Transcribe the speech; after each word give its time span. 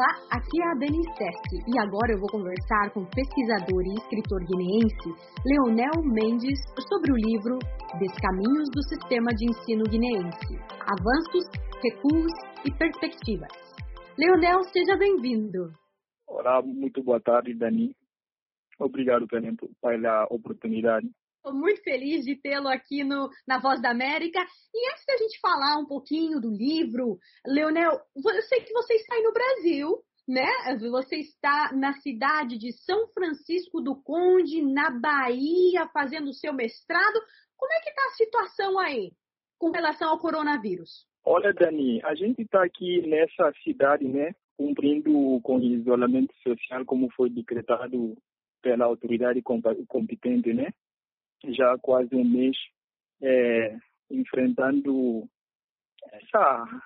Olá, 0.00 0.16
aqui 0.30 0.62
é 0.62 0.66
a 0.66 0.74
Dani 0.76 1.02
Stessi 1.12 1.60
e 1.68 1.78
agora 1.78 2.12
eu 2.12 2.18
vou 2.18 2.30
conversar 2.30 2.90
com 2.94 3.00
o 3.00 3.10
pesquisador 3.10 3.84
e 3.84 3.92
escritor 3.98 4.40
guineense 4.46 5.12
Leonel 5.44 5.92
Mendes 6.02 6.58
sobre 6.88 7.12
o 7.12 7.16
livro 7.16 7.58
Descaminhos 7.98 8.70
do 8.70 8.82
Sistema 8.88 9.28
de 9.36 9.44
Ensino 9.44 9.84
Guineense: 9.84 10.56
Avanços, 10.88 11.44
Recuos 11.84 12.32
e 12.64 12.72
Perspectivas. 12.78 13.52
Leonel, 14.16 14.62
seja 14.72 14.96
bem-vindo. 14.96 15.70
Olá, 16.26 16.62
muito 16.62 17.04
boa 17.04 17.20
tarde, 17.20 17.52
Dani. 17.52 17.94
Obrigado 18.78 19.28
pela 19.28 20.24
oportunidade. 20.30 21.10
Estou 21.42 21.54
muito 21.54 21.82
feliz 21.82 22.26
de 22.26 22.36
tê-lo 22.36 22.68
aqui 22.68 23.02
no, 23.02 23.30
na 23.48 23.58
Voz 23.58 23.80
da 23.80 23.90
América. 23.90 24.40
E 24.74 24.90
antes 24.92 25.04
da 25.06 25.16
gente 25.16 25.40
falar 25.40 25.78
um 25.78 25.86
pouquinho 25.86 26.38
do 26.38 26.50
livro, 26.50 27.18
Leonel, 27.46 27.92
eu 28.14 28.42
sei 28.42 28.60
que 28.60 28.74
você 28.74 28.92
está 28.92 29.14
aí 29.14 29.22
no 29.22 29.32
Brasil, 29.32 30.04
né? 30.28 30.46
Você 30.90 31.16
está 31.16 31.72
na 31.72 31.94
cidade 31.94 32.58
de 32.58 32.72
São 32.72 33.08
Francisco 33.14 33.80
do 33.80 33.96
Conde, 34.02 34.60
na 34.60 34.90
Bahia, 34.90 35.88
fazendo 35.94 36.28
o 36.28 36.34
seu 36.34 36.52
mestrado. 36.52 37.18
Como 37.56 37.72
é 37.72 37.80
que 37.80 37.88
está 37.88 38.02
a 38.02 38.16
situação 38.16 38.78
aí 38.78 39.10
com 39.58 39.70
relação 39.70 40.10
ao 40.10 40.18
coronavírus? 40.18 41.06
Olha, 41.24 41.54
Dani, 41.54 42.02
a 42.04 42.14
gente 42.14 42.42
está 42.42 42.62
aqui 42.62 43.00
nessa 43.06 43.50
cidade, 43.64 44.06
né? 44.06 44.34
Cumprindo 44.58 45.40
com 45.42 45.56
o 45.56 45.62
isolamento 45.62 46.34
social 46.42 46.84
como 46.84 47.10
foi 47.12 47.30
decretado 47.30 48.14
pela 48.60 48.84
autoridade 48.84 49.40
competente, 49.40 50.52
né? 50.52 50.70
Já 51.48 51.72
há 51.72 51.78
quase 51.78 52.14
um 52.14 52.24
mês 52.24 52.56
é, 53.22 53.76
enfrentando 54.10 55.28
essa 56.12 56.82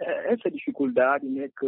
essa 0.00 0.50
dificuldade 0.50 1.26
né 1.26 1.48
que 1.48 1.66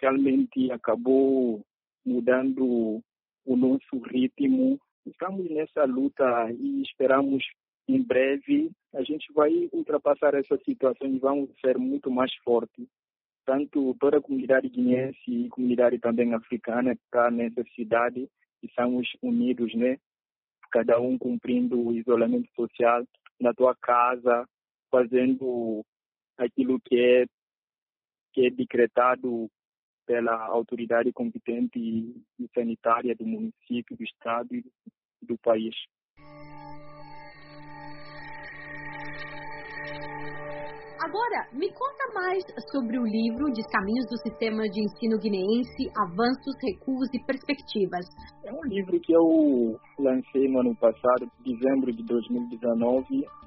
realmente 0.00 0.70
acabou 0.70 1.64
mudando 2.04 3.02
o 3.44 3.56
nosso 3.56 3.98
ritmo. 4.04 4.78
Estamos 5.06 5.50
nessa 5.50 5.84
luta 5.84 6.50
e 6.52 6.82
esperamos 6.82 7.44
em 7.88 8.02
breve 8.02 8.70
a 8.94 9.02
gente 9.02 9.32
vai 9.32 9.68
ultrapassar 9.72 10.34
essa 10.34 10.56
situação 10.58 11.08
e 11.08 11.18
vamos 11.18 11.50
ser 11.60 11.78
muito 11.78 12.10
mais 12.10 12.34
fortes 12.44 12.86
tanto 13.46 13.96
toda 13.98 14.18
a 14.18 14.20
comunidade 14.20 14.68
guineense 14.68 15.18
e 15.26 15.48
comunidade 15.48 15.98
também 15.98 16.34
africana 16.34 16.94
que 16.94 17.02
está 17.04 17.30
nessa 17.30 17.64
cidade 17.74 18.28
estamos 18.62 19.08
unidos 19.22 19.74
né 19.74 19.98
cada 20.70 21.00
um 21.00 21.18
cumprindo 21.18 21.80
o 21.80 21.92
isolamento 21.92 22.48
social 22.54 23.04
na 23.40 23.54
tua 23.54 23.74
casa, 23.76 24.48
fazendo 24.90 25.84
aquilo 26.36 26.80
que 26.80 26.96
é 26.98 27.26
que 28.32 28.46
é 28.46 28.50
decretado 28.50 29.50
pela 30.06 30.34
autoridade 30.46 31.12
competente 31.12 31.78
e 31.78 32.48
sanitária 32.54 33.14
do 33.14 33.26
município, 33.26 33.96
do 33.96 34.04
estado 34.04 34.54
e 34.54 34.64
do 35.22 35.36
país. 35.38 35.74
Agora, 41.00 41.46
me 41.52 41.70
conta 41.70 42.12
mais 42.12 42.42
sobre 42.72 42.98
o 42.98 43.04
livro 43.04 43.52
Descaminhos 43.52 44.06
do 44.10 44.16
Sistema 44.18 44.64
de 44.64 44.82
Ensino 44.82 45.16
Guineense, 45.16 45.88
Avanços, 45.96 46.56
Recuos 46.60 47.08
e 47.14 47.24
Perspectivas. 47.24 48.04
É 48.44 48.52
um 48.52 48.64
livro 48.64 48.98
que 48.98 49.12
eu 49.12 49.78
lancei 49.96 50.48
no 50.48 50.58
ano 50.58 50.74
passado, 50.74 51.30
dezembro 51.44 51.92
de 51.92 52.02
2019. 52.02 53.06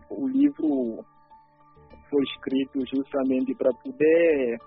O 0.09 0.27
livro 0.29 1.03
foi 2.09 2.23
escrito 2.23 2.79
justamente 2.87 3.53
para 3.55 3.71
poder 3.83 4.57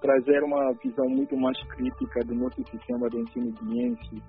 trazer 0.00 0.42
uma 0.42 0.72
visão 0.82 1.08
muito 1.08 1.36
mais 1.36 1.56
crítica 1.68 2.24
do 2.26 2.34
nosso 2.34 2.60
sistema 2.70 3.08
de 3.08 3.18
ensino 3.18 3.52
guineense, 3.52 4.20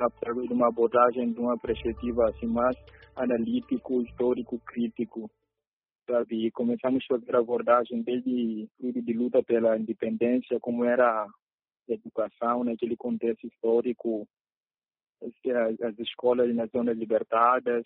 através 0.00 0.48
de 0.48 0.54
uma 0.54 0.68
abordagem, 0.68 1.32
de 1.32 1.38
uma 1.38 1.58
perspectiva 1.58 2.30
assim, 2.30 2.46
mais 2.46 2.76
analítico, 3.14 4.00
histórico, 4.00 4.58
crítico 4.64 5.28
sabe? 6.08 6.50
Começamos 6.52 7.04
a 7.04 7.14
fazer 7.14 7.36
abordagem 7.36 8.02
desde 8.02 8.68
tudo 8.80 9.02
de 9.02 9.12
luta 9.12 9.42
pela 9.42 9.76
independência, 9.76 10.58
como 10.58 10.84
era 10.84 11.24
a 11.24 11.28
educação 11.92 12.64
naquele 12.64 12.96
contexto 12.96 13.46
histórico, 13.46 14.26
as, 15.22 15.80
as 15.80 15.98
escolas 15.98 16.54
nas 16.54 16.70
zonas 16.70 16.96
libertadas, 16.96 17.84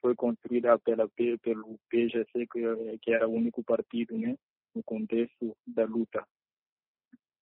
foi 0.00 0.14
construída 0.14 0.78
pela, 0.80 1.08
pelo 1.40 1.78
PGC, 1.88 2.46
que, 2.52 2.98
que 3.00 3.12
era 3.12 3.28
o 3.28 3.32
único 3.32 3.62
partido, 3.62 4.18
né? 4.18 4.36
No 4.74 4.82
contexto 4.82 5.56
da 5.66 5.84
luta. 5.84 6.26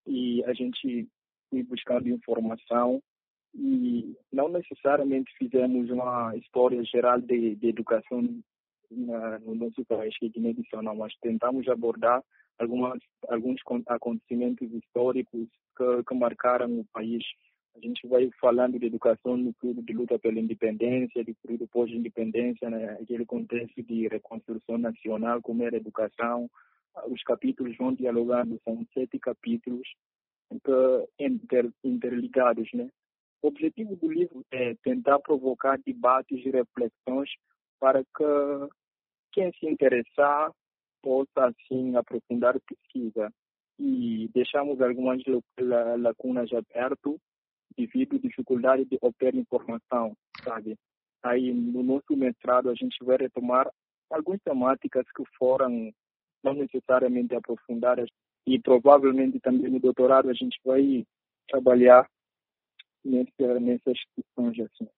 E 0.06 0.44
a 0.44 0.52
gente 0.52 1.08
foi 1.48 1.62
buscando 1.62 2.08
informação 2.08 3.02
e 3.54 4.14
não 4.32 4.48
necessariamente 4.48 5.32
fizemos 5.36 5.90
uma 5.90 6.36
história 6.36 6.82
geral 6.84 7.20
de, 7.20 7.56
de 7.56 7.68
educação 7.68 8.42
na, 8.90 9.38
no 9.40 9.54
nosso 9.54 9.84
país, 9.84 10.16
que 10.18 10.26
é 10.26 10.28
Guiné-Bissau, 10.28 10.82
mas 10.96 11.14
tentamos 11.20 11.68
abordar 11.68 12.22
algumas, 12.58 12.98
alguns 13.28 13.60
acontecimentos 13.86 14.70
históricos 14.72 15.48
que, 15.76 16.04
que 16.06 16.14
marcaram 16.14 16.80
o 16.80 16.84
país. 16.92 17.24
A 17.76 17.80
gente 17.80 18.06
vai 18.08 18.28
falando 18.40 18.78
de 18.78 18.86
educação 18.86 19.36
no 19.36 19.54
período 19.54 19.82
de 19.82 19.92
luta 19.92 20.18
pela 20.18 20.40
independência, 20.40 21.24
de 21.24 21.34
período 21.34 21.68
pós-independência, 21.68 22.68
né, 22.68 22.98
aquele 23.00 23.24
contexto 23.24 23.82
de 23.82 24.08
reconstrução 24.08 24.76
nacional, 24.76 25.40
como 25.40 25.62
era 25.62 25.76
a 25.76 25.80
educação. 25.80 26.50
Os 27.06 27.22
capítulos 27.22 27.76
vão 27.76 27.94
dialogando, 27.94 28.60
são 28.64 28.84
sete 28.92 29.18
capítulos 29.18 29.86
inter, 31.18 31.70
interligados, 31.84 32.68
né? 32.74 32.90
O 33.42 33.48
objetivo 33.48 33.96
do 33.96 34.10
livro 34.10 34.44
é 34.50 34.74
tentar 34.82 35.18
provocar 35.20 35.78
debates 35.78 36.44
e 36.44 36.50
reflexões 36.50 37.30
para 37.78 38.02
que 38.04 38.24
quem 39.32 39.52
se 39.52 39.66
interessar 39.66 40.50
possa 41.02 41.46
assim 41.46 41.96
aprofundar 41.96 42.56
a 42.56 42.60
pesquisa 42.60 43.32
e 43.78 44.28
deixamos 44.34 44.80
algumas 44.80 45.22
lacunas 45.98 46.50
abertas 46.52 47.16
devido 47.76 48.16
à 48.16 48.18
dificuldade 48.18 48.84
de 48.84 48.98
obter 49.00 49.34
informação, 49.34 50.14
sabe? 50.44 50.76
Aí 51.22 51.52
no 51.52 51.82
nosso 51.82 52.16
mestrado 52.16 52.68
a 52.68 52.74
gente 52.74 53.02
vai 53.02 53.16
retomar 53.16 53.70
algumas 54.10 54.40
temáticas 54.42 55.06
que 55.16 55.22
foram 55.38 55.90
não 56.42 56.54
necessariamente 56.54 57.34
aprofundadas 57.34 58.08
e 58.46 58.58
provavelmente 58.58 59.38
também 59.40 59.70
no 59.70 59.80
doutorado 59.80 60.28
a 60.28 60.34
gente 60.34 60.58
vai 60.64 61.06
trabalhar 61.48 62.08
nessa, 63.04 63.60
nessas 63.60 63.98
questões 64.14 64.58
assim. 64.60 64.88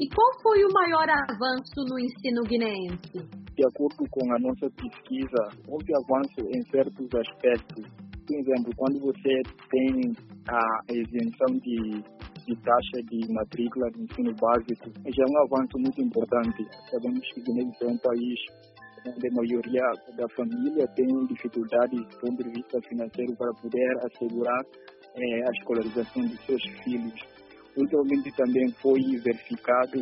E 0.00 0.08
qual 0.14 0.30
foi 0.42 0.64
o 0.64 0.72
maior 0.72 1.08
avanço 1.08 1.78
no 1.88 1.98
ensino 1.98 2.42
guineense? 2.42 3.42
De 3.54 3.66
acordo 3.66 4.04
com 4.10 4.32
a 4.32 4.38
nossa 4.40 4.68
pesquisa, 4.74 5.42
houve 5.68 5.92
avanço 5.94 6.40
em 6.50 6.62
certos 6.70 7.06
aspectos. 7.14 7.84
Por 8.26 8.36
exemplo, 8.38 8.72
quando 8.76 8.98
você 9.00 9.42
tem 9.70 10.12
a 10.48 10.92
isenção 10.92 11.58
de, 11.58 12.02
de 12.46 12.56
taxa 12.62 13.02
de 13.10 13.32
matrícula 13.32 13.86
no 13.94 14.04
ensino 14.04 14.34
básico, 14.40 14.90
já 15.06 15.22
é 15.22 15.30
um 15.30 15.38
avanço 15.44 15.78
muito 15.78 16.00
importante. 16.02 16.64
Sabemos 16.90 17.20
que 17.34 17.42
Guiné 17.42 17.70
é 17.80 17.86
um 17.86 17.98
país 17.98 18.40
onde 19.06 19.28
a 19.28 19.32
maioria 19.34 19.82
da 20.16 20.28
família 20.34 20.86
tem 20.94 21.06
dificuldade 21.26 21.96
do 21.96 22.18
ponto 22.20 22.42
de 22.44 22.50
vista 22.50 22.80
financeiro 22.88 23.36
para 23.36 23.52
poder 23.60 23.98
assegurar 24.06 24.62
eh, 25.16 25.48
a 25.48 25.50
escolarização 25.58 26.22
de 26.22 26.36
seus 26.46 26.62
filhos. 26.84 27.41
Ultimamente 27.76 28.30
também 28.36 28.68
foi 28.80 29.00
verificado 29.24 29.98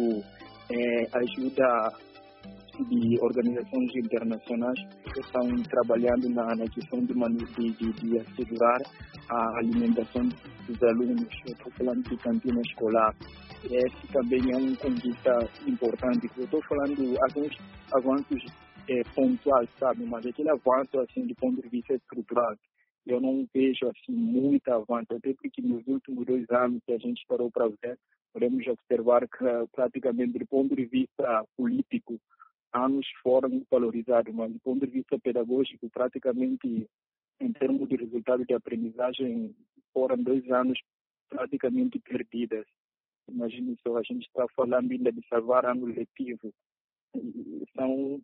é, 0.71 1.19
ajuda 1.19 1.93
de 2.89 3.19
organizações 3.21 3.95
internacionais 3.97 4.81
que 5.13 5.21
estão 5.21 5.47
trabalhando 5.65 6.29
na, 6.31 6.47
na 6.57 6.67
questão 6.69 7.01
de, 7.01 7.15
de, 7.15 7.93
de, 7.93 8.19
assegurar 8.19 8.81
a 9.29 9.59
alimentação 9.59 10.23
dos 10.67 10.83
alunos. 10.83 11.29
Estou 11.47 11.73
falando 11.73 12.03
de 12.09 12.17
cantina 12.17 12.61
escolar. 12.67 13.15
Esse 13.65 14.13
também 14.13 14.41
é 14.53 14.57
uma 14.57 14.77
conquista 14.77 15.39
importante. 15.67 16.31
Eu 16.37 16.45
estou 16.45 16.63
falando 16.63 16.97
de 16.97 17.17
alguns 17.23 17.57
avanços 17.93 18.43
é, 18.89 19.03
pontuais, 19.15 19.69
sabe? 19.79 20.05
Mas 20.07 20.25
aquele 20.27 20.51
avanço, 20.51 20.99
assim, 21.01 21.27
do 21.27 21.35
ponto 21.35 21.61
de 21.61 21.69
vista 21.69 21.95
estrutural, 21.95 22.55
eu 23.07 23.21
não 23.21 23.47
vejo 23.53 23.87
assim 23.89 24.13
muita 24.13 24.75
avanço, 24.75 25.15
até 25.15 25.35
porque 25.35 25.63
nos 25.63 25.87
últimos 25.87 26.27
dois 26.27 26.49
anos 26.51 26.83
que 26.85 26.93
a 26.93 26.99
gente 26.99 27.25
parou 27.27 27.51
para 27.51 27.69
ver, 27.69 27.99
podemos 28.33 28.67
observar 28.67 29.27
que 29.29 29.45
praticamente 29.73 30.39
do 30.39 30.47
ponto 30.47 30.77
de 30.77 30.85
vista 30.85 31.45
político, 31.57 32.21
anos 32.73 33.07
foram 33.23 33.63
valorizados, 33.71 34.33
mas 34.35 34.53
do 34.53 34.61
ponto 34.61 34.87
de 34.87 34.93
vista 34.93 35.19
pedagógico, 35.19 35.91
praticamente 35.91 36.87
em 37.41 37.53
termos 37.53 37.89
de 37.89 37.97
resultado 37.97 38.45
de 38.45 38.55
aprendizagem, 38.55 39.55
foram 39.93 40.23
dois 40.23 40.49
anos 40.51 40.79
praticamente 41.29 41.99
perdidos. 41.99 42.67
Imagine 43.29 43.77
só, 43.83 43.97
a 43.97 44.03
gente 44.03 44.27
está 44.27 44.47
falando 44.55 44.91
ainda 44.91 45.11
de 45.11 45.27
salvar 45.29 45.65
ano 45.65 45.87
letivo. 45.87 46.53
São 47.75 48.21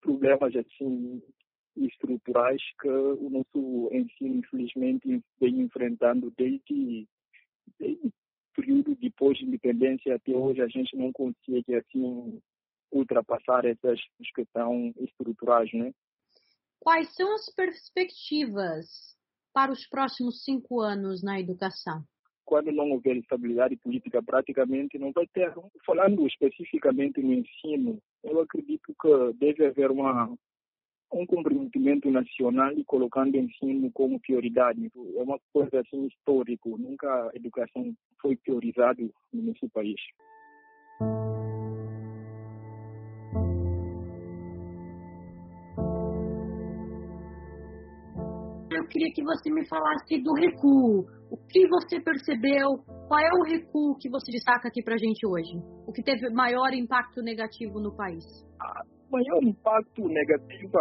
problemas 0.00 0.54
assim 0.54 1.22
estruturais 1.76 2.62
que 2.80 2.88
o 2.88 3.30
nosso 3.30 3.88
ensino, 3.92 4.36
infelizmente, 4.36 5.22
vem 5.40 5.60
enfrentando 5.60 6.32
desde, 6.36 7.06
desde 7.78 8.08
o 8.08 8.12
período 8.54 8.96
depois 8.96 9.38
de 9.38 9.44
independência 9.44 10.14
até 10.14 10.32
hoje. 10.32 10.60
A 10.62 10.68
gente 10.68 10.96
não 10.96 11.12
consegue, 11.12 11.74
assim, 11.74 12.40
ultrapassar 12.90 13.64
essas 13.64 14.00
questões 14.34 14.94
estruturais, 14.96 15.72
né? 15.72 15.92
Quais 16.80 17.14
são 17.14 17.34
as 17.34 17.52
perspectivas 17.54 18.86
para 19.52 19.72
os 19.72 19.86
próximos 19.88 20.44
cinco 20.44 20.80
anos 20.80 21.22
na 21.22 21.40
educação? 21.40 22.02
Quando 22.44 22.72
não 22.72 22.92
houver 22.92 23.16
estabilidade 23.16 23.76
política, 23.76 24.22
praticamente 24.22 24.98
não 24.98 25.12
vai 25.12 25.26
ter. 25.26 25.52
Falando 25.84 26.26
especificamente 26.26 27.20
no 27.20 27.34
ensino, 27.34 28.00
eu 28.24 28.40
acredito 28.40 28.94
que 29.00 29.32
deve 29.34 29.66
haver 29.66 29.90
uma, 29.90 30.34
um 31.12 31.26
comprometimento 31.26 32.10
nacional 32.10 32.72
e 32.72 32.84
colocando 32.84 33.34
o 33.34 33.38
ensino 33.38 33.90
como 33.92 34.20
prioridade. 34.20 34.90
É 35.16 35.22
uma 35.22 35.38
coisa 35.52 35.80
assim 35.80 36.06
histórica. 36.06 36.68
Nunca 36.68 37.08
a 37.08 37.30
educação 37.34 37.94
foi 38.20 38.36
priorizada 38.36 39.02
no 39.32 39.42
nosso 39.42 39.68
país. 39.70 40.00
Eu 48.70 48.86
queria 48.88 49.12
que 49.12 49.22
você 49.22 49.50
me 49.50 49.66
falasse 49.66 50.22
do 50.22 50.32
recuo. 50.34 51.06
O 51.30 51.36
que 51.36 51.68
você 51.68 52.00
percebeu? 52.00 52.78
Qual 53.06 53.20
é 53.20 53.30
o 53.38 53.42
recuo 53.42 53.96
que 53.98 54.08
você 54.08 54.30
destaca 54.30 54.68
aqui 54.68 54.82
para 54.82 54.96
gente 54.96 55.26
hoje? 55.26 55.58
O 55.86 55.92
que 55.92 56.02
teve 56.02 56.30
maior 56.30 56.72
impacto 56.72 57.22
negativo 57.22 57.80
no 57.80 57.94
país? 57.94 58.24
O 58.94 58.97
maior 59.10 59.42
impacto 59.42 60.08
negativo 60.08 60.78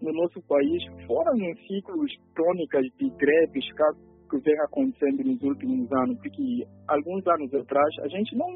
no 0.00 0.12
nosso 0.12 0.40
país 0.42 0.82
foram 1.06 1.34
os 1.34 1.66
ciclos 1.66 2.12
crônicas 2.34 2.84
de 2.98 3.10
greves 3.10 3.64
que 4.28 4.38
vem 4.38 4.58
acontecendo 4.60 5.24
nos 5.24 5.42
últimos 5.42 5.90
anos, 5.92 6.18
porque 6.18 6.66
alguns 6.88 7.26
anos 7.26 7.54
atrás 7.54 7.88
a 8.02 8.08
gente 8.08 8.36
não 8.36 8.48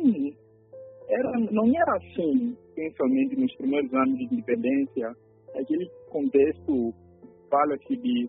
era, 1.08 1.30
não 1.50 1.66
era 1.66 1.96
assim, 1.96 2.56
principalmente 2.74 3.36
nos 3.36 3.54
primeiros 3.56 3.92
anos 3.94 4.18
de 4.18 4.24
independência, 4.24 5.12
aquele 5.54 5.88
contexto 6.10 6.94
fala-se 7.50 7.96
de 7.96 8.28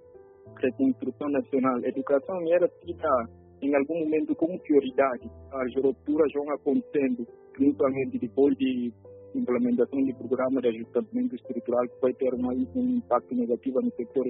reconstrução 0.59 1.30
nacional. 1.30 1.77
A 1.77 1.88
educação 1.88 2.38
era 2.53 2.68
tida 2.83 3.30
em 3.62 3.75
algum 3.75 4.00
momento 4.00 4.36
como 4.36 4.59
prioridade. 4.59 5.30
As 5.51 5.75
rupturas 5.75 6.31
vão 6.33 6.50
acontecendo, 6.51 7.27
principalmente 7.53 8.18
depois 8.18 8.57
de 8.57 8.92
implementação 9.36 10.04
de 10.04 10.13
programa 10.13 10.62
de 10.62 10.68
ajustamento 10.69 11.36
estrutural 11.36 11.88
que 11.88 12.01
vai 12.01 12.13
ter 12.13 12.36
mais 12.38 12.60
um 12.75 12.98
impacto 12.98 13.33
negativo 13.36 13.81
no 13.81 13.92
setor 13.92 14.25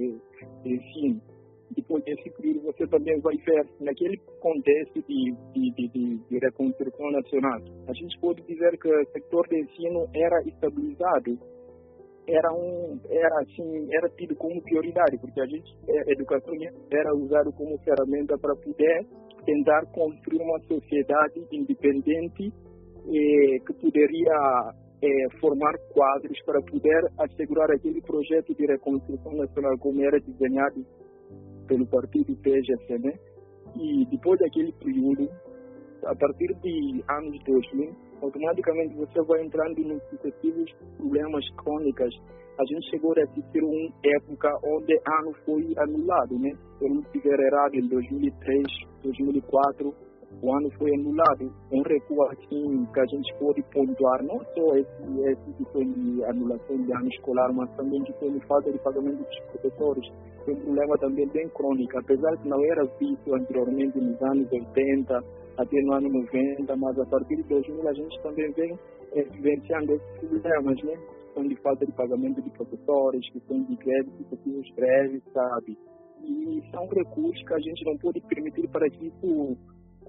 ensino. 0.66 1.22
Depois 1.76 2.04
desse 2.04 2.30
período, 2.32 2.64
você 2.64 2.86
também 2.88 3.18
vai 3.22 3.38
ver, 3.38 3.66
naquele 3.80 4.18
contexto 4.42 5.02
de, 5.08 5.34
de, 5.54 5.72
de, 5.72 6.18
de, 6.18 6.40
reconstrução 6.40 7.12
nacional, 7.12 7.62
a 7.88 7.94
gente 7.94 8.20
pode 8.20 8.42
dizer 8.42 8.78
que 8.78 8.90
o 8.90 9.06
setor 9.14 9.48
de 9.48 9.62
ensino 9.62 10.06
era 10.14 10.42
estabilizado 10.44 11.40
era 12.28 12.54
um 12.54 13.00
era 13.10 13.42
assim 13.42 13.88
era 13.92 14.08
tido 14.10 14.36
como 14.36 14.62
prioridade 14.62 15.18
porque 15.18 15.42
a 15.42 15.46
gente 15.46 15.76
a 15.90 15.92
é, 15.92 16.12
educação 16.12 16.54
era 16.92 17.16
usado 17.16 17.52
como 17.54 17.78
ferramenta 17.80 18.38
para 18.38 18.56
poder 18.56 19.08
tentar 19.44 19.86
construir 19.88 20.40
uma 20.40 20.60
sociedade 20.60 21.44
independente 21.52 22.54
eh, 23.08 23.60
que 23.66 23.74
poderia 23.74 24.74
eh, 25.02 25.28
formar 25.40 25.74
quadros 25.94 26.38
para 26.46 26.62
poder 26.62 27.02
assegurar 27.20 27.72
aquele 27.72 28.02
projeto 28.02 28.54
de 28.54 28.66
reconstrução 28.66 29.34
nacional 29.34 29.78
como 29.80 30.02
era 30.04 30.20
desenhado 30.20 30.86
pelo 31.68 31.88
partido 31.88 32.36
PGC, 32.38 33.00
né? 33.00 33.14
E 33.76 34.06
depois 34.06 34.40
daquele 34.40 34.72
período, 34.74 35.30
a 36.04 36.16
partir 36.16 36.54
de 36.62 37.04
anos 37.10 37.44
2000, 37.46 37.96
automaticamente 38.22 38.96
você 38.96 39.22
vai 39.24 39.44
entrando 39.44 39.82
nos 39.82 40.04
sucessivos 40.10 40.72
problemas 40.98 41.44
crônicos. 41.58 42.14
A 42.60 42.66
gente 42.66 42.90
chegou 42.90 43.14
a 43.18 43.24
assistir 43.24 43.64
uma 43.64 43.90
época 44.04 44.50
onde 44.64 44.94
ano 44.94 45.34
foi 45.46 45.74
anulado, 45.78 46.38
né? 46.38 46.52
Não 46.82 47.00
estiver 47.02 47.40
errado, 47.40 47.76
em 47.76 47.88
2003, 47.88 48.64
2004, 49.04 49.96
o 50.42 50.56
ano 50.56 50.70
foi 50.78 50.94
anulado. 50.96 51.52
Um 51.72 51.82
recuo 51.82 52.24
assim 52.24 52.86
que 52.94 53.00
a 53.00 53.06
gente 53.06 53.34
pode 53.40 53.62
pontuar, 53.74 54.24
não 54.24 54.40
só 54.54 54.76
esse, 54.76 55.22
esse 55.30 55.54
que 55.58 55.66
foi 55.72 55.86
de 55.86 56.24
anulação 56.26 56.78
de 56.78 56.94
ano 56.94 57.08
escolar, 57.10 57.54
mas 57.54 57.70
também 57.76 58.02
que 58.04 58.14
foi 58.14 58.32
de 58.32 58.40
falta 58.48 58.72
de 58.72 58.80
pagamento 58.80 59.24
dos 59.24 59.40
professores. 59.52 60.08
Foi 60.46 60.54
um 60.54 60.60
problema 60.62 60.98
também 60.98 61.28
bem 61.28 61.48
crônico, 61.50 62.00
apesar 62.00 62.36
de 62.38 62.48
não 62.48 62.64
era 62.66 62.84
visto 63.00 63.36
anteriormente 63.36 64.00
nos 64.00 64.22
anos 64.22 64.52
80, 64.52 65.24
até 65.58 65.82
no 65.82 65.94
ano 65.94 66.10
90, 66.10 66.76
mas 66.76 67.00
a 67.00 67.06
partir 67.06 67.36
de 67.36 67.44
2000 67.44 67.88
a 67.88 67.94
gente 67.94 68.22
também 68.22 68.52
vem 68.54 68.80
é, 69.14 69.24
vivenciando 69.24 69.94
esses 69.94 70.30
problemas, 70.30 70.84
né? 70.84 70.94
Questão 71.26 71.48
de 71.48 71.56
falta 71.58 71.86
de 71.86 71.92
pagamento 71.94 72.42
de 72.42 72.50
professores, 72.50 73.30
questão 73.32 73.64
de 73.64 73.76
greves, 73.76 74.14
sucessivos 74.18 74.72
greves, 74.76 75.24
sabe? 75.34 75.78
E 76.24 76.62
são 76.72 76.88
recursos 76.88 77.44
que 77.46 77.54
a 77.54 77.60
gente 77.60 77.86
não 77.86 77.98
pode 77.98 78.22
permitir 78.22 78.68
para 78.70 78.90
que 78.90 79.08
isso 79.08 79.58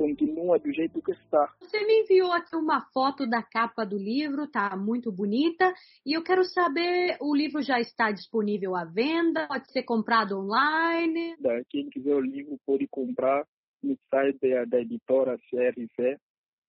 continue 0.03 0.59
do 0.59 0.73
jeito 0.73 1.01
que 1.01 1.13
está. 1.13 1.55
Você 1.61 1.87
me 1.87 2.01
enviou 2.01 2.33
aqui 2.33 2.57
uma 2.57 2.81
foto 2.93 3.25
da 3.25 3.41
capa 3.41 3.85
do 3.87 3.97
livro, 3.97 4.49
tá 4.49 4.77
muito 4.77 5.13
bonita, 5.13 5.73
e 6.05 6.17
eu 6.17 6.25
quero 6.25 6.43
saber, 6.43 7.17
o 7.21 7.33
livro 7.33 7.63
já 7.63 7.79
está 7.79 8.11
disponível 8.11 8.75
à 8.75 8.85
venda, 8.85 9.47
pode 9.47 9.71
ser 9.71 9.85
comprado 9.85 10.37
online? 10.37 11.37
Quem 11.71 11.89
quiser 11.89 12.17
o 12.17 12.21
livro 12.21 12.59
pode 12.67 12.89
comprar 12.89 13.47
no 13.81 13.97
site 14.11 14.39
da, 14.41 14.65
da 14.65 14.81
editora 14.81 15.39
CRV 15.49 16.19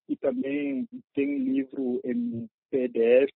e 0.08 0.16
também 0.16 0.88
tem 1.16 1.40
livro 1.40 2.00
em 2.06 2.48
PDF, 2.70 3.34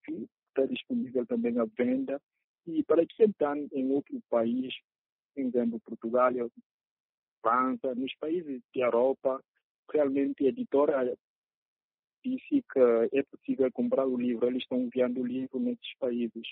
está 0.49 0.67
disponível 0.67 1.25
também 1.25 1.57
à 1.57 1.65
venda. 1.65 2.21
E 2.67 2.83
para 2.83 3.03
quem 3.07 3.31
está 3.31 3.55
em 3.57 3.91
outro 3.91 4.19
país, 4.29 4.75
por 5.33 5.41
exemplo, 5.41 5.79
Portugal, 5.79 6.31
França, 7.41 7.95
nos 7.95 8.13
países 8.15 8.61
da 8.75 8.81
Europa, 8.81 9.41
realmente 9.91 10.45
a 10.45 10.49
editora 10.49 11.17
disse 12.23 12.63
que 12.71 12.79
é 13.13 13.23
possível 13.23 13.71
comprar 13.71 14.05
o 14.05 14.17
livro, 14.17 14.47
eles 14.47 14.63
estão 14.63 14.81
enviando 14.81 15.21
o 15.21 15.25
livro 15.25 15.59
nesses 15.59 15.95
países. 15.99 16.47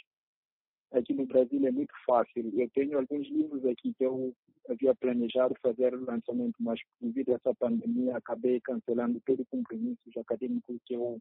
Aqui 0.92 1.14
no 1.14 1.26
Brasil 1.26 1.66
é 1.66 1.72
muito 1.72 1.94
fácil. 2.06 2.52
Eu 2.58 2.70
tenho 2.70 2.98
alguns 2.98 3.28
livros 3.28 3.66
aqui 3.66 3.94
que 3.94 4.06
eu 4.06 4.34
havia 4.70 4.96
planejado 4.96 5.56
fazer 5.62 5.94
o 5.94 6.06
lançamento, 6.06 6.56
mas 6.60 6.80
devido 7.02 7.32
a 7.32 7.36
essa 7.36 7.54
pandemia 7.56 8.16
acabei 8.16 8.62
cancelando 8.62 9.22
todo 9.26 9.42
o 9.42 9.46
compromisso 9.48 10.00
acadêmico 10.20 10.80
que 10.86 10.96
eu 10.96 11.20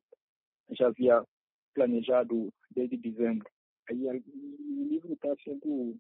já 0.71 0.87
havia 0.88 1.25
planejado 1.75 2.52
desde 2.71 2.97
dezembro. 2.97 3.49
Aí 3.88 4.06
o 4.06 4.88
livro 4.88 5.12
está 5.12 5.35
sendo 5.42 5.97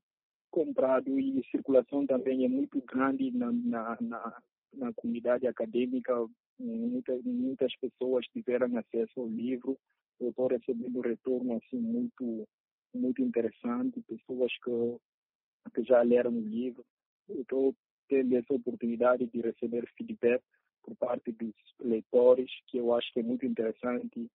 comprado 0.50 1.18
e 1.18 1.40
a 1.40 1.50
circulação 1.50 2.06
também 2.06 2.44
é 2.44 2.48
muito 2.48 2.80
grande 2.82 3.30
na, 3.32 3.50
na, 3.52 3.98
na, 4.00 4.42
na 4.76 4.92
comunidade 4.92 5.46
acadêmica. 5.46 6.14
Muitas, 6.58 7.22
muitas 7.24 7.74
pessoas 7.76 8.26
tiveram 8.26 8.76
acesso 8.76 9.20
ao 9.20 9.28
livro. 9.28 9.76
Eu 10.20 10.30
estou 10.30 10.46
recebendo 10.46 11.00
retorno 11.00 11.56
assim 11.56 11.78
muito 11.78 12.46
muito 12.94 13.20
interessante, 13.22 14.00
pessoas 14.02 14.52
que, 14.62 15.70
que 15.74 15.82
já 15.82 16.00
leram 16.02 16.30
o 16.30 16.40
livro. 16.40 16.84
estou 17.28 17.74
tendo 18.08 18.36
essa 18.36 18.54
oportunidade 18.54 19.26
de 19.26 19.40
receber 19.40 19.90
feedback 19.96 20.42
por 20.82 20.94
parte 20.96 21.32
dos 21.32 21.54
leitores, 21.80 22.50
que 22.68 22.78
eu 22.78 22.94
acho 22.94 23.12
que 23.12 23.20
é 23.20 23.22
muito 23.22 23.44
interessante 23.46 24.30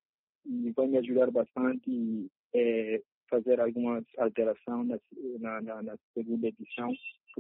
e 0.46 0.72
vai 0.72 0.88
me 0.88 0.98
ajudar 0.98 1.32
bastante 1.32 2.30
é, 2.54 3.02
fazer 3.30 3.60
algumas 3.60 4.04
alterações 4.18 5.00
na, 5.40 5.62
na, 5.62 5.84
na, 5.84 5.98
segunda 6.14 6.48
edição, 6.48 6.92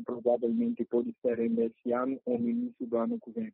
provavelmente 0.01 0.85
pode 0.85 1.13
ser 1.21 1.39
ainda 1.39 1.65
esse 1.65 1.91
ano 1.91 2.19
ou 2.25 2.39
no 2.39 2.49
início 2.49 2.85
do 2.85 2.97
ano 2.97 3.19
que 3.19 3.31
vem. 3.31 3.53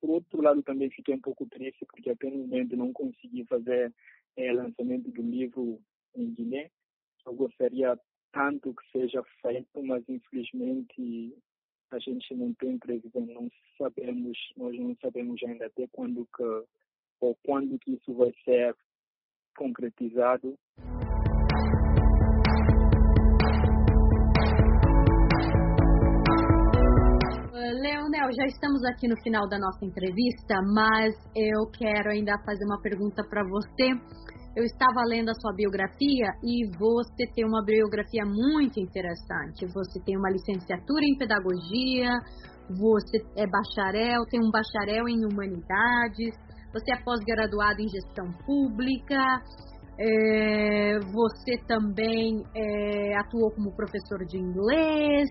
Por 0.00 0.10
outro 0.10 0.42
lado, 0.42 0.62
também 0.62 0.90
fiquei 0.90 1.14
um 1.14 1.20
pouco 1.20 1.46
triste 1.46 1.86
porque 1.86 2.10
até 2.10 2.28
no 2.28 2.38
momento 2.38 2.76
não 2.76 2.92
consegui 2.92 3.44
fazer 3.44 3.92
é, 4.36 4.52
lançamento 4.52 5.10
do 5.10 5.22
livro 5.22 5.80
em 6.14 6.32
Guiné, 6.32 6.70
eu 7.24 7.34
gostaria 7.34 7.98
tanto 8.32 8.74
que 8.74 8.90
seja 8.90 9.22
feito, 9.40 9.82
mas 9.82 10.02
infelizmente 10.08 11.36
a 11.90 11.98
gente 11.98 12.34
não 12.34 12.52
tem 12.54 12.78
previsão, 12.78 13.24
não 13.26 13.50
sabemos, 13.76 14.38
nós 14.56 14.78
não 14.78 14.96
sabemos 15.00 15.40
ainda 15.44 15.66
até 15.66 15.86
quando 15.92 16.26
que 16.34 16.64
ou 17.20 17.36
quando 17.44 17.78
que 17.78 17.92
isso 17.92 18.12
vai 18.14 18.32
ser 18.44 18.74
concretizado. 19.56 20.58
Leonel, 28.22 28.32
já 28.36 28.46
estamos 28.46 28.84
aqui 28.84 29.08
no 29.08 29.16
final 29.22 29.48
da 29.48 29.58
nossa 29.58 29.84
entrevista, 29.84 30.54
mas 30.74 31.14
eu 31.34 31.66
quero 31.72 32.10
ainda 32.10 32.38
fazer 32.44 32.64
uma 32.64 32.80
pergunta 32.80 33.22
para 33.28 33.42
você 33.42 33.90
eu 34.54 34.64
estava 34.64 35.00
lendo 35.08 35.30
a 35.30 35.34
sua 35.40 35.54
biografia 35.54 36.26
e 36.44 36.68
você 36.76 37.26
tem 37.34 37.42
uma 37.42 37.64
biografia 37.64 38.22
muito 38.26 38.78
interessante. 38.78 39.64
Você 39.64 39.98
tem 40.04 40.14
uma 40.14 40.28
licenciatura 40.28 41.00
em 41.06 41.16
pedagogia, 41.16 42.20
você 42.68 43.16
é 43.34 43.46
bacharel, 43.46 44.26
tem 44.26 44.40
um 44.40 44.50
bacharel 44.50 45.08
em 45.08 45.24
humanidades, 45.24 46.36
você 46.70 46.92
é 46.92 47.02
pós-graduado 47.02 47.80
em 47.80 47.88
gestão 47.88 48.30
pública, 48.44 49.24
é, 49.98 50.98
você 51.00 51.56
também 51.66 52.42
é, 52.54 53.16
atuou 53.16 53.50
como 53.52 53.74
professor 53.74 54.22
de 54.26 54.36
inglês, 54.36 55.30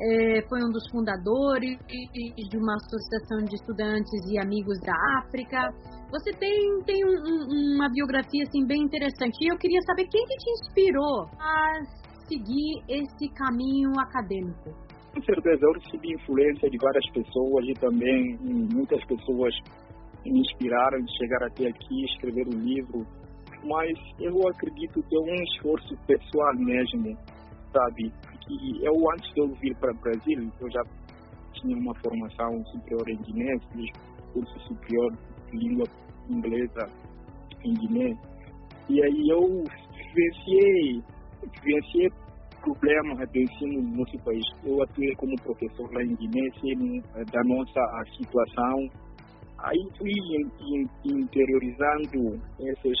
é, 0.00 0.40
foi 0.48 0.64
um 0.64 0.72
dos 0.72 0.88
fundadores 0.90 1.76
de 1.86 2.56
uma 2.56 2.74
associação 2.74 3.44
de 3.44 3.54
estudantes 3.54 4.20
e 4.32 4.40
amigos 4.40 4.80
da 4.80 4.94
África. 5.18 5.70
Você 6.10 6.32
tem, 6.32 6.82
tem 6.86 7.04
um, 7.04 7.12
um, 7.12 7.76
uma 7.76 7.88
biografia 7.90 8.42
assim 8.42 8.66
bem 8.66 8.82
interessante. 8.82 9.36
E 9.44 9.52
eu 9.52 9.58
queria 9.58 9.80
saber 9.82 10.06
quem 10.08 10.24
que 10.24 10.36
te 10.36 10.50
inspirou 10.50 11.28
a 11.38 11.84
seguir 12.26 12.82
esse 12.88 13.28
caminho 13.34 13.92
acadêmico. 14.00 14.70
Com 15.12 15.22
certeza, 15.22 15.60
eu 15.62 15.72
recebi 15.72 16.14
influência 16.14 16.70
de 16.70 16.78
várias 16.78 17.10
pessoas 17.10 17.66
e 17.68 17.74
também 17.74 18.38
muitas 18.72 19.04
pessoas 19.04 19.54
me 20.24 20.40
inspiraram 20.40 21.00
de 21.00 21.18
chegar 21.18 21.42
até 21.44 21.66
aqui, 21.66 22.04
escrever 22.04 22.46
um 22.46 22.58
livro. 22.58 23.06
Mas 23.64 23.98
eu 24.18 24.48
acredito 24.48 25.02
que 25.02 25.14
é 25.14 25.18
um 25.18 25.42
esforço 25.42 25.94
pessoal 26.06 26.54
mesmo, 26.56 27.18
sabe? 27.72 28.12
Que 28.46 28.84
eu, 28.84 28.94
antes 29.12 29.32
de 29.34 29.40
eu 29.40 29.48
vir 29.54 29.76
para 29.76 29.92
o 29.92 29.96
Brasil, 29.96 30.50
eu 30.60 30.70
já 30.70 30.82
tinha 31.54 31.76
uma 31.76 31.94
formação 31.96 32.64
superior 32.66 33.08
em 33.08 33.16
Guiné, 33.18 33.58
fiz 33.72 33.90
curso 34.32 34.60
superior 34.60 35.12
de 35.50 35.58
língua 35.58 35.86
inglesa 36.28 36.86
em 37.64 37.74
Guiné. 37.74 38.16
E 38.88 39.02
aí 39.02 39.28
eu 39.28 39.64
vivenciei, 40.14 41.02
vivenciei 41.62 42.10
problema 42.62 43.26
do 43.26 43.38
ensino 43.38 43.82
no 43.82 43.96
nosso 43.98 44.18
país. 44.18 44.44
Eu 44.64 44.82
atuei 44.82 45.14
como 45.16 45.34
professor 45.42 45.92
lá 45.92 46.02
em 46.02 46.14
Guiné, 46.14 46.48
eh, 46.48 47.24
da 47.32 47.42
nossa 47.44 48.04
situação. 48.16 48.88
Aí 49.58 49.78
fui 49.98 50.12
interiorizando 51.04 52.40
esses 52.60 52.98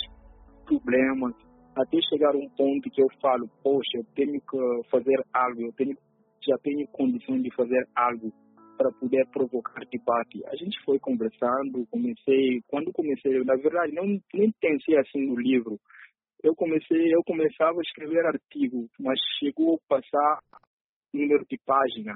problemas 0.66 1.34
até 1.76 1.98
chegar 2.20 2.36
um 2.36 2.48
ponto 2.50 2.90
que 2.90 3.02
eu 3.02 3.08
falo, 3.20 3.48
poxa, 3.62 3.96
eu 3.96 4.04
tenho 4.14 4.38
que 4.40 4.90
fazer 4.90 5.24
algo, 5.32 5.62
eu 5.62 5.72
tenho, 5.72 5.96
já 6.46 6.56
tenho 6.58 6.86
condições 6.88 7.42
de 7.42 7.54
fazer 7.54 7.88
algo 7.96 8.30
para 8.76 8.92
poder 8.92 9.26
provocar 9.28 9.80
debate. 9.90 10.44
A 10.46 10.56
gente 10.56 10.78
foi 10.84 10.98
conversando, 10.98 11.86
comecei, 11.90 12.60
quando 12.68 12.92
comecei, 12.92 13.42
na 13.44 13.56
verdade, 13.56 13.94
não 13.94 14.04
nem 14.34 14.52
pensei 14.60 14.98
assim 14.98 15.26
no 15.26 15.40
livro, 15.40 15.78
eu 16.42 16.54
comecei, 16.54 17.14
eu 17.14 17.22
começava 17.24 17.78
a 17.78 17.82
escrever 17.82 18.24
artigo, 18.26 18.86
mas 18.98 19.18
chegou 19.38 19.76
a 19.76 19.96
passar 19.96 20.40
número 21.12 21.44
de 21.50 21.58
página. 21.66 22.14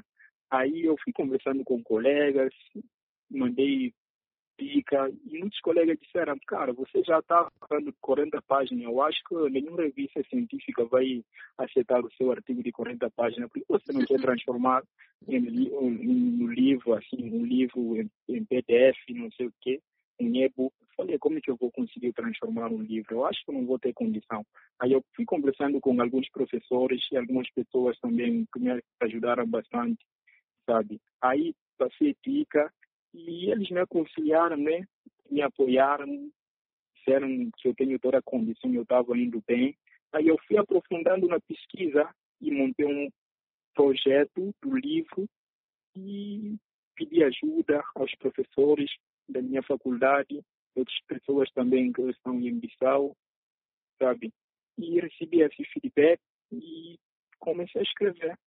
Aí 0.51 0.83
eu 0.85 0.95
fui 1.03 1.13
conversando 1.13 1.63
com 1.63 1.81
colegas, 1.83 2.53
mandei 3.29 3.91
dica 4.57 5.11
e 5.25 5.39
muitos 5.39 5.59
colegas 5.61 5.97
disseram, 5.99 6.37
cara, 6.47 6.73
você 6.73 7.03
já 7.03 7.19
está 7.19 7.49
falando 7.67 7.93
40 8.01 8.41
páginas, 8.43 8.83
eu 8.83 9.01
acho 9.01 9.19
que 9.27 9.35
nenhuma 9.49 9.83
revista 9.83 10.23
científica 10.29 10.85
vai 10.85 11.23
aceitar 11.57 12.03
o 12.03 12.11
seu 12.13 12.31
artigo 12.31 12.63
de 12.63 12.71
40 12.71 13.09
páginas, 13.11 13.49
porque 13.49 13.65
você 13.67 13.91
não 13.91 14.05
quer 14.05 14.19
transformar 14.19 14.83
em, 15.27 15.69
um 15.71 16.47
livro, 16.47 16.93
assim, 16.93 17.29
um 17.31 17.45
livro 17.45 17.97
em, 17.97 18.09
em 18.29 18.45
PDF, 18.45 18.97
não 19.09 19.31
sei 19.31 19.47
o 19.47 19.53
quê, 19.61 19.81
em 20.19 20.43
e-book. 20.43 20.73
Falei, 20.95 21.19
como 21.19 21.37
é 21.37 21.41
que 21.41 21.51
eu 21.51 21.57
vou 21.57 21.69
conseguir 21.71 22.13
transformar 22.13 22.71
um 22.71 22.81
livro? 22.81 23.15
Eu 23.15 23.25
acho 23.25 23.43
que 23.45 23.51
não 23.51 23.65
vou 23.65 23.77
ter 23.77 23.93
condição. 23.93 24.45
Aí 24.79 24.93
eu 24.93 25.03
fui 25.13 25.25
conversando 25.25 25.79
com 25.81 26.01
alguns 26.01 26.29
professores 26.29 27.01
e 27.11 27.17
algumas 27.17 27.49
pessoas 27.51 27.99
também 27.99 28.45
que 28.53 28.59
me 28.59 28.81
ajudaram 29.01 29.45
bastante, 29.45 30.05
sabe? 30.65 31.01
Aí 31.21 31.53
passei 31.77 32.15
dica 32.25 32.71
e 33.15 33.49
eles 33.49 33.69
me 33.69 33.79
aconselharam, 33.79 34.57
né? 34.57 34.85
Me 35.31 35.41
apoiaram, 35.41 36.29
disseram 36.95 37.49
que 37.57 37.69
eu 37.69 37.73
tenho 37.73 37.97
toda 37.97 38.17
a 38.17 38.23
condição, 38.23 38.73
eu 38.73 38.83
estava 38.83 39.17
indo 39.17 39.41
bem. 39.47 39.75
Aí 40.11 40.27
eu 40.27 40.37
fui 40.47 40.57
aprofundando 40.57 41.27
na 41.27 41.39
pesquisa 41.39 42.09
e 42.41 42.51
montei 42.51 42.85
um 42.85 43.09
projeto 43.73 44.53
do 44.61 44.77
livro 44.77 45.25
e 45.95 46.55
pedi 46.95 47.23
ajuda 47.23 47.81
aos 47.95 48.13
professores 48.15 48.91
da 49.27 49.41
minha 49.41 49.63
faculdade, 49.63 50.41
outras 50.75 50.97
pessoas 51.07 51.49
também 51.51 51.91
que 51.91 52.01
estão 52.01 52.39
em 52.39 52.59
Bissau, 52.59 53.15
sabe? 53.97 54.31
E 54.77 54.99
recebi 54.99 55.41
esse 55.41 55.63
feedback 55.65 56.19
e 56.51 56.97
comecei 57.39 57.79
a 57.79 57.83
escrever. 57.83 58.37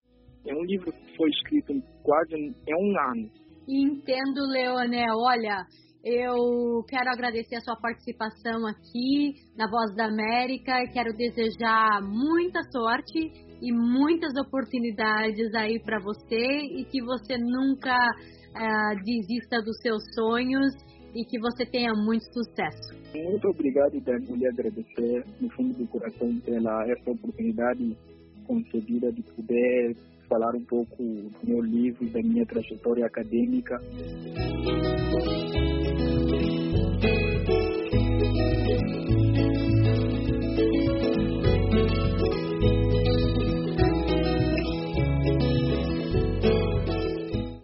É 0.47 0.55
um 0.55 0.65
livro 0.65 0.93
que 0.93 1.17
foi 1.17 1.31
escrito 1.31 1.83
quase 2.03 2.55
é 2.67 2.77
um 2.77 2.99
ano. 2.99 3.48
Entendo, 3.69 4.47
Leonel. 4.51 5.15
Olha, 5.19 5.67
eu 6.03 6.83
quero 6.89 7.11
agradecer 7.11 7.57
a 7.57 7.61
sua 7.61 7.77
participação 7.77 8.67
aqui 8.67 9.35
na 9.59 9.69
Voz 9.69 9.95
da 9.95 10.07
América 10.07 10.83
e 10.83 10.89
quero 10.89 11.13
desejar 11.13 12.01
muita 12.01 12.63
sorte 12.73 13.19
e 13.61 13.71
muitas 13.71 14.33
oportunidades 14.41 15.55
aí 15.55 15.79
para 15.81 16.01
você 16.01 16.47
e 16.79 16.85
que 16.87 17.03
você 17.03 17.37
nunca 17.37 17.95
uh, 17.95 19.05
desista 19.05 19.61
dos 19.61 19.77
seus 19.83 20.03
sonhos 20.15 20.73
e 21.15 21.25
que 21.27 21.39
você 21.39 21.67
tenha 21.67 21.93
muito 21.93 22.25
sucesso. 22.33 22.95
Muito 23.15 23.49
obrigado, 23.49 24.01
Dan. 24.01 24.19
lhe 24.35 24.47
agradecer 24.47 25.25
no 25.43 25.51
fundo 25.51 25.77
do 25.77 25.87
coração 25.89 26.41
pela 26.41 26.91
essa 26.91 27.11
oportunidade 27.11 27.95
concedida 28.47 29.13
de 29.13 29.23
poder 29.35 29.95
falar 30.29 30.55
um 30.55 30.65
pouco 30.65 30.97
do 30.97 31.33
meu 31.43 31.61
livro 31.61 32.05
e 32.05 32.11
da 32.11 32.23
minha 32.23 32.47
trajetória 32.47 33.07
acadêmica. 33.07 33.81